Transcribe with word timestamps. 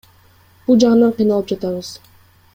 Бул 0.69 0.79
жагынан 0.85 1.13
кыйналып 1.21 1.53
жатабыз. 1.55 1.95